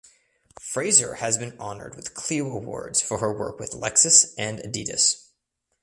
Fraser 0.59 1.13
has 1.17 1.37
been 1.37 1.55
honored 1.59 1.93
with 1.95 2.15
Clio 2.15 2.49
awards 2.49 3.03
for 3.03 3.19
her 3.19 3.31
work 3.37 3.59
with 3.59 3.73
Lexus 3.75 4.33
and 4.35 4.57
Adidas. 4.57 5.29